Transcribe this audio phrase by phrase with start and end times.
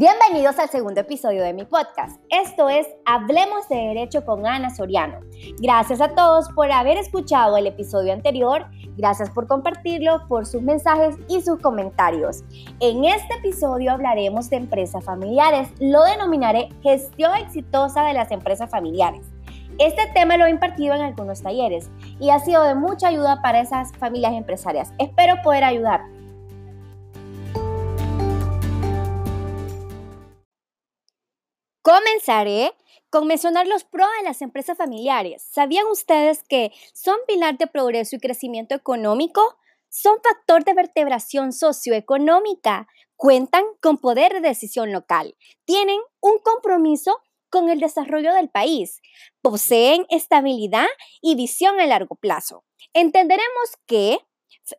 [0.00, 2.20] Bienvenidos al segundo episodio de mi podcast.
[2.30, 5.18] Esto es Hablemos de Derecho con Ana Soriano.
[5.60, 8.66] Gracias a todos por haber escuchado el episodio anterior,
[8.96, 12.44] gracias por compartirlo, por sus mensajes y sus comentarios.
[12.78, 19.26] En este episodio hablaremos de empresas familiares, lo denominaré gestión exitosa de las empresas familiares.
[19.78, 21.90] Este tema lo he impartido en algunos talleres
[22.20, 24.92] y ha sido de mucha ayuda para esas familias empresarias.
[24.98, 26.02] Espero poder ayudar
[31.88, 32.74] Comenzaré
[33.08, 35.42] con mencionar los pros de las empresas familiares.
[35.50, 39.56] ¿Sabían ustedes que son pilar de progreso y crecimiento económico?
[39.88, 42.88] Son factor de vertebración socioeconómica.
[43.16, 45.34] Cuentan con poder de decisión local.
[45.64, 49.00] Tienen un compromiso con el desarrollo del país.
[49.40, 50.88] Poseen estabilidad
[51.22, 52.66] y visión a largo plazo.
[52.92, 54.18] Entenderemos que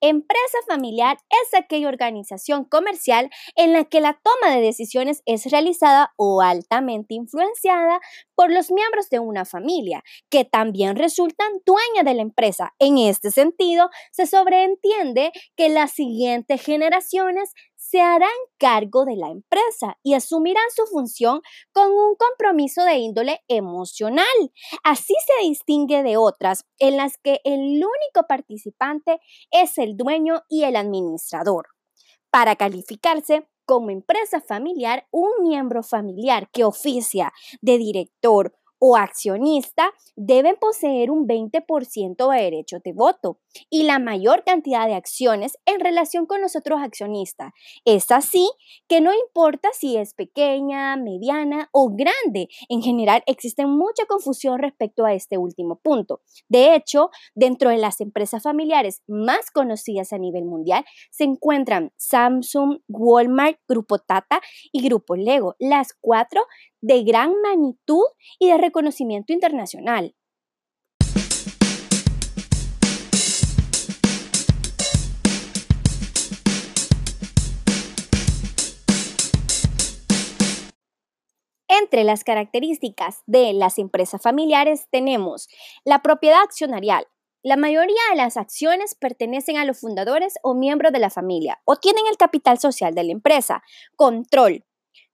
[0.00, 6.12] Empresa familiar es aquella organización comercial en la que la toma de decisiones es realizada
[6.16, 8.00] o altamente influenciada
[8.34, 12.74] por los miembros de una familia, que también resultan dueñas de la empresa.
[12.78, 17.52] En este sentido, se sobreentiende que las siguientes generaciones
[17.94, 18.28] se harán
[18.58, 21.42] cargo de la empresa y asumirán su función
[21.72, 24.26] con un compromiso de índole emocional.
[24.82, 29.20] Así se distingue de otras en las que el único participante
[29.52, 31.68] es el dueño y el administrador.
[32.32, 40.56] Para calificarse como empresa familiar, un miembro familiar que oficia de director o accionista deben
[40.56, 43.38] poseer un 20% de derechos de voto
[43.70, 47.52] y la mayor cantidad de acciones en relación con los otros accionistas.
[47.84, 48.50] Es así
[48.88, 52.48] que no importa si es pequeña, mediana o grande.
[52.68, 56.20] En general existe mucha confusión respecto a este último punto.
[56.48, 62.80] De hecho, dentro de las empresas familiares más conocidas a nivel mundial se encuentran Samsung,
[62.88, 64.40] Walmart, Grupo Tata
[64.72, 66.42] y Grupo Lego, las cuatro
[66.80, 68.04] de gran magnitud
[68.38, 70.14] y de reconocimiento internacional.
[81.94, 85.48] Entre las características de las empresas familiares tenemos
[85.84, 87.06] la propiedad accionarial.
[87.44, 91.76] La mayoría de las acciones pertenecen a los fundadores o miembros de la familia o
[91.76, 93.62] tienen el capital social de la empresa.
[93.94, 94.64] Control,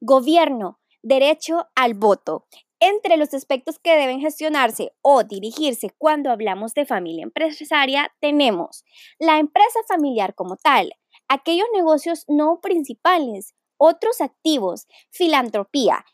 [0.00, 2.46] gobierno, derecho al voto.
[2.78, 8.86] Entre los aspectos que deben gestionarse o dirigirse cuando hablamos de familia empresaria tenemos
[9.18, 10.94] la empresa familiar como tal,
[11.28, 16.06] aquellos negocios no principales, otros activos, filantropía.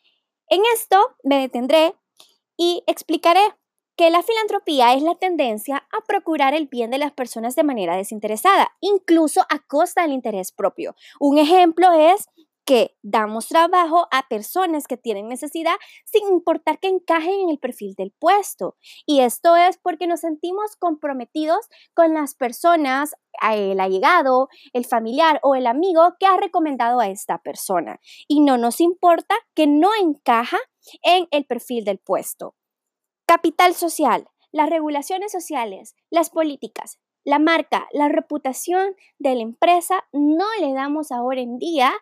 [0.48, 1.94] En esto me detendré
[2.56, 3.40] y explicaré
[3.96, 7.96] que la filantropía es la tendencia a procurar el bien de las personas de manera
[7.96, 10.94] desinteresada, incluso a costa del interés propio.
[11.18, 12.28] Un ejemplo es
[12.66, 17.94] que damos trabajo a personas que tienen necesidad sin importar que encajen en el perfil
[17.94, 18.77] del puesto.
[19.06, 25.54] Y esto es porque nos sentimos comprometidos con las personas, el allegado, el familiar o
[25.54, 28.00] el amigo que ha recomendado a esta persona.
[28.27, 30.59] Y no nos importa que no encaja
[31.03, 32.56] en el perfil del puesto.
[33.27, 34.28] Capital social.
[34.53, 41.10] Las regulaciones sociales, las políticas, la marca, la reputación de la empresa, no le damos
[41.10, 41.92] ahora en día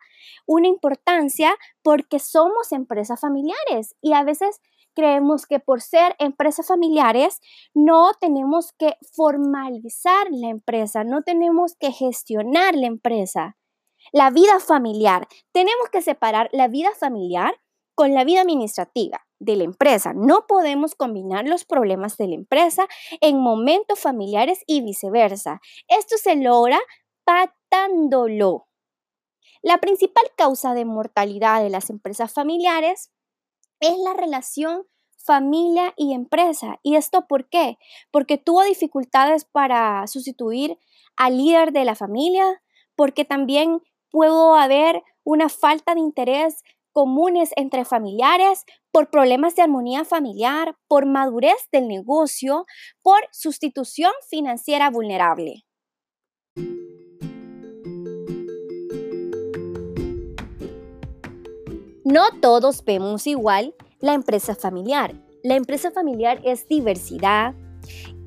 [0.47, 4.61] una importancia porque somos empresas familiares y a veces
[4.95, 7.41] creemos que por ser empresas familiares
[7.73, 13.57] no tenemos que formalizar la empresa, no tenemos que gestionar la empresa.
[14.13, 17.55] La vida familiar, tenemos que separar la vida familiar
[17.95, 20.12] con la vida administrativa de la empresa.
[20.15, 22.87] No podemos combinar los problemas de la empresa
[23.21, 25.60] en momentos familiares y viceversa.
[25.88, 26.81] Esto se logra
[27.25, 28.69] pactándolo.
[29.62, 33.10] La principal causa de mortalidad de las empresas familiares
[33.81, 36.78] es la relación familia y empresa.
[36.83, 37.78] ¿Y esto por qué?
[38.10, 40.78] Porque tuvo dificultades para sustituir
[41.16, 42.63] al líder de la familia,
[42.95, 43.80] porque también
[44.10, 46.63] pudo haber una falta de interés
[46.95, 52.65] comunes entre familiares, por problemas de armonía familiar, por madurez del negocio,
[53.03, 55.67] por sustitución financiera vulnerable.
[62.05, 65.15] No todos vemos igual la empresa familiar.
[65.43, 67.55] La empresa familiar es diversidad,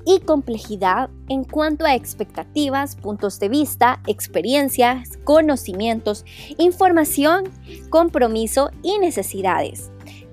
[0.04, 6.24] y complejidad en cuanto a expectativas, puntos de vista, experiencias, conocimientos,
[6.58, 7.44] información,
[7.90, 9.90] compromiso y necesidades.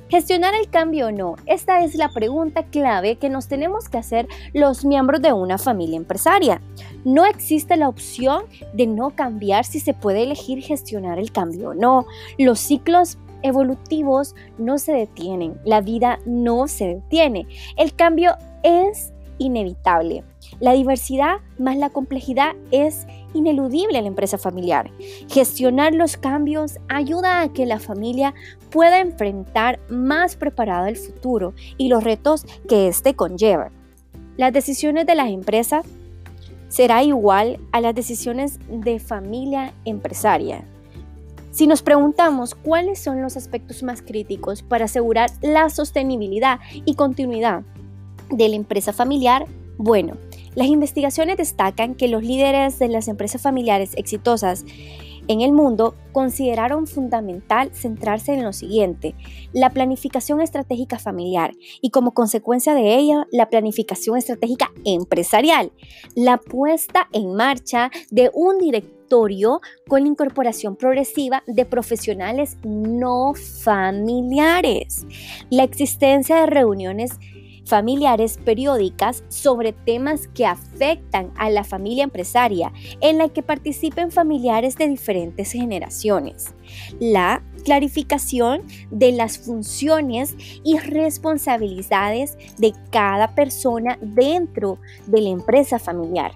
[0.07, 4.27] Gestionar el cambio o no, esta es la pregunta clave que nos tenemos que hacer
[4.53, 6.62] los miembros de una familia empresaria.
[7.03, 11.73] No existe la opción de no cambiar si se puede elegir gestionar el cambio o
[11.73, 12.06] no.
[12.38, 17.47] Los ciclos evolutivos no se detienen, la vida no se detiene.
[17.75, 20.24] El cambio es inevitable.
[20.60, 24.92] La diversidad más la complejidad es ineludible en la empresa familiar.
[25.30, 28.34] Gestionar los cambios ayuda a que la familia
[28.72, 33.72] pueda enfrentar más preparada el futuro y los retos que éste conlleva.
[34.38, 35.86] Las decisiones de las empresas
[36.68, 40.66] será igual a las decisiones de familia empresaria.
[41.52, 47.64] Si nos preguntamos cuáles son los aspectos más críticos para asegurar la sostenibilidad y continuidad
[48.30, 49.45] de la empresa familiar,
[49.77, 50.18] bueno,
[50.56, 54.63] las investigaciones destacan que los líderes de las empresas familiares exitosas
[55.27, 59.16] en el mundo consideraron fundamental centrarse en lo siguiente,
[59.54, 65.72] la planificación estratégica familiar y como consecuencia de ello la planificación estratégica empresarial,
[66.16, 75.06] la puesta en marcha de un directorio con la incorporación progresiva de profesionales no familiares,
[75.50, 77.12] la existencia de reuniones
[77.65, 82.71] familiares periódicas sobre temas que afectan a la familia empresaria,
[83.01, 86.53] en la que participen familiares de diferentes generaciones.
[87.00, 96.31] La clarificación de las funciones y responsabilidades de cada persona dentro de la empresa familiar.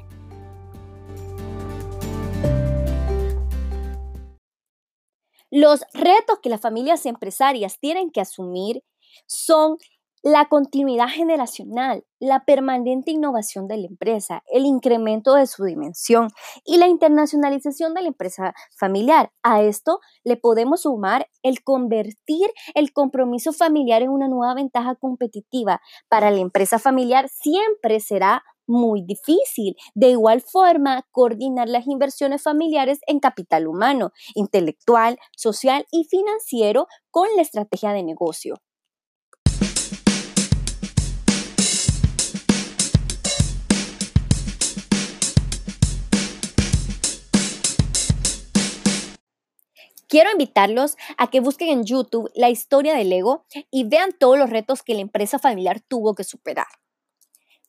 [5.51, 8.83] Los retos que las familias empresarias tienen que asumir
[9.25, 9.77] son
[10.23, 16.29] la continuidad generacional, la permanente innovación de la empresa, el incremento de su dimensión
[16.65, 19.31] y la internacionalización de la empresa familiar.
[19.43, 25.81] A esto le podemos sumar el convertir el compromiso familiar en una nueva ventaja competitiva.
[26.09, 29.75] Para la empresa familiar siempre será muy difícil.
[29.95, 37.27] De igual forma, coordinar las inversiones familiares en capital humano, intelectual, social y financiero con
[37.35, 38.55] la estrategia de negocio.
[50.09, 54.49] Quiero invitarlos a que busquen en YouTube la historia del ego y vean todos los
[54.49, 56.65] retos que la empresa familiar tuvo que superar.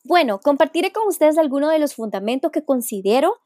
[0.03, 3.37] Bueno, compartiré con ustedes algunos de los fundamentos que considero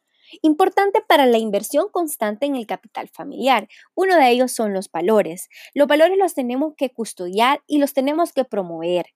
[0.41, 3.67] importante para la inversión constante en el capital familiar.
[3.95, 5.49] Uno de ellos son los valores.
[5.73, 9.07] Los valores los tenemos que custodiar y los tenemos que promover.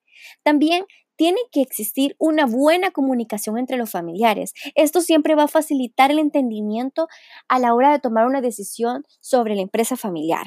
[0.44, 0.86] También
[1.20, 4.54] tiene que existir una buena comunicación entre los familiares.
[4.74, 7.10] Esto siempre va a facilitar el entendimiento
[7.50, 10.46] a la hora de tomar una decisión sobre la empresa familiar.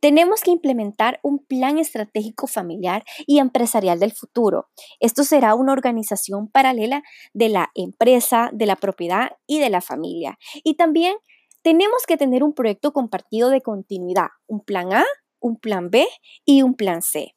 [0.00, 4.70] Tenemos que implementar un plan estratégico familiar y empresarial del futuro.
[5.00, 7.02] Esto será una organización paralela
[7.34, 10.38] de la empresa, de la propiedad y de la familia.
[10.62, 11.14] Y también
[11.60, 15.04] tenemos que tener un proyecto compartido de continuidad, un plan A,
[15.40, 16.06] un plan B
[16.46, 17.34] y un plan C.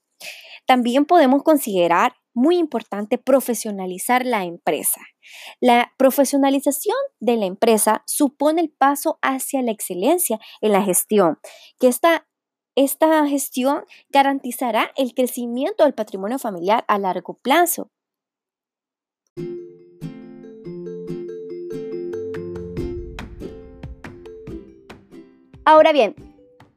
[0.65, 5.01] También podemos considerar muy importante profesionalizar la empresa.
[5.59, 11.39] La profesionalización de la empresa supone el paso hacia la excelencia en la gestión,
[11.79, 12.27] que esta,
[12.75, 17.89] esta gestión garantizará el crecimiento del patrimonio familiar a largo plazo.
[25.65, 26.15] Ahora bien,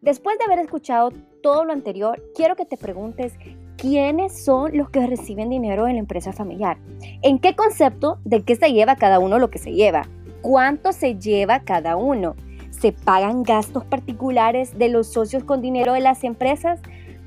[0.01, 3.35] después de haber escuchado todo lo anterior, quiero que te preguntes
[3.77, 6.79] quiénes son los que reciben dinero en la empresa familiar.
[7.23, 10.07] ¿En qué concepto de qué se lleva cada uno lo que se lleva?
[10.43, 12.35] ¿Cuánto se lleva cada uno?
[12.71, 16.81] ¿Se pagan gastos particulares de los socios con dinero de las empresas?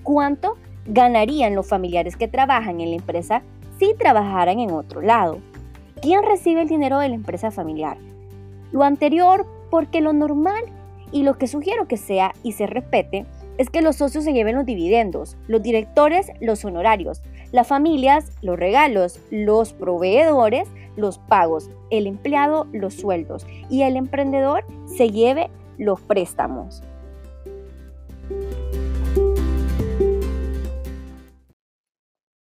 [0.03, 3.41] ¿Cuánto ganarían los familiares que trabajan en la empresa
[3.79, 5.39] si trabajaran en otro lado?
[6.01, 7.98] ¿Quién recibe el dinero de la empresa familiar?
[8.72, 10.63] Lo anterior porque lo normal
[11.12, 13.25] y lo que sugiero que sea y se respete
[13.58, 18.58] es que los socios se lleven los dividendos, los directores los honorarios, las familias los
[18.58, 26.00] regalos, los proveedores los pagos, el empleado los sueldos y el emprendedor se lleve los
[26.02, 26.84] préstamos.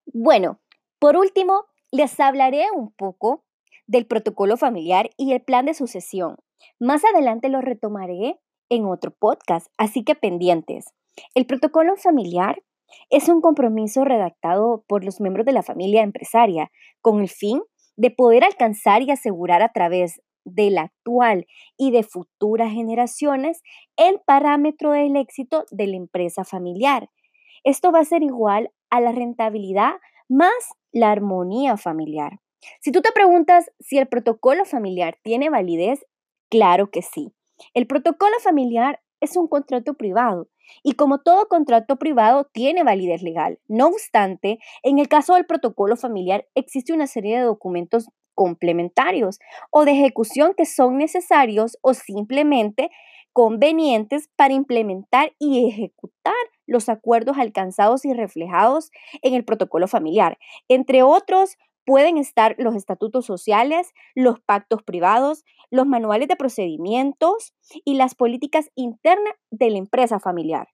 [0.06, 0.60] Bueno,
[1.00, 3.44] por último, les hablaré un poco
[3.88, 6.38] del protocolo familiar y el plan de sucesión.
[6.80, 8.40] Más adelante lo retomaré
[8.74, 10.94] en otro podcast, así que pendientes.
[11.36, 12.62] El protocolo familiar
[13.10, 17.62] es un compromiso redactado por los miembros de la familia empresaria con el fin
[17.96, 21.46] de poder alcanzar y asegurar a través de la actual
[21.78, 23.62] y de futuras generaciones
[23.96, 27.10] el parámetro del éxito de la empresa familiar.
[27.64, 29.94] Esto va a ser igual a la rentabilidad
[30.28, 30.52] más
[30.92, 32.40] la armonía familiar.
[32.82, 36.06] Si tú te preguntas si el protocolo familiar tiene validez,
[36.50, 37.34] claro que sí.
[37.74, 40.48] El protocolo familiar es un contrato privado
[40.84, 43.60] y como todo contrato privado tiene validez legal.
[43.68, 49.40] No obstante, en el caso del protocolo familiar existe una serie de documentos complementarios
[49.72, 52.90] o de ejecución que son necesarios o simplemente
[53.32, 56.34] convenientes para implementar y ejecutar
[56.68, 58.92] los acuerdos alcanzados y reflejados
[59.22, 60.38] en el protocolo familiar.
[60.68, 67.54] Entre otros, pueden estar los estatutos sociales, los pactos privados, los manuales de procedimientos
[67.86, 70.68] y las políticas internas de la empresa familiar.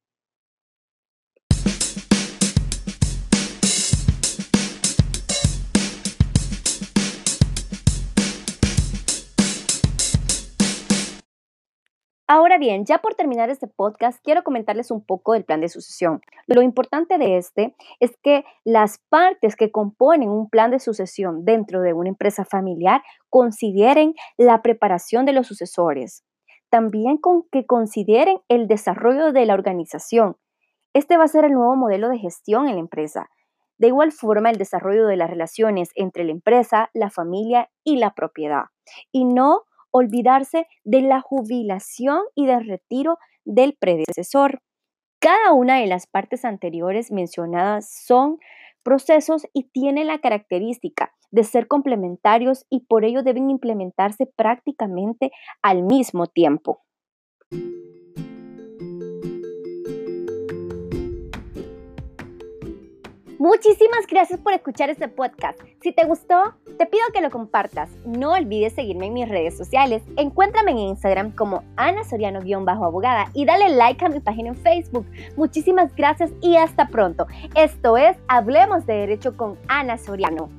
[12.32, 16.22] Ahora bien, ya por terminar este podcast, quiero comentarles un poco del plan de sucesión.
[16.46, 21.82] Lo importante de este es que las partes que componen un plan de sucesión dentro
[21.82, 26.24] de una empresa familiar consideren la preparación de los sucesores.
[26.70, 30.38] También con que consideren el desarrollo de la organización.
[30.94, 33.32] Este va a ser el nuevo modelo de gestión en la empresa.
[33.80, 38.14] De igual forma, el desarrollo de las relaciones entre la empresa, la familia y la
[38.14, 38.66] propiedad.
[39.12, 44.62] Y no olvidarse de la jubilación y del retiro del predecesor.
[45.20, 48.38] Cada una de las partes anteriores mencionadas son
[48.84, 55.32] procesos y tienen la característica de ser complementarios y por ello deben implementarse prácticamente
[55.62, 56.82] al mismo tiempo.
[63.40, 65.58] Muchísimas gracias por escuchar este podcast.
[65.82, 67.90] Si te gustó, te pido que lo compartas.
[68.06, 70.04] No olvides seguirme en mis redes sociales.
[70.18, 75.06] Encuéntrame en Instagram como Ana Soriano-abogada y dale like a mi página en Facebook.
[75.38, 77.28] Muchísimas gracias y hasta pronto.
[77.56, 80.59] Esto es Hablemos de Derecho con Ana Soriano.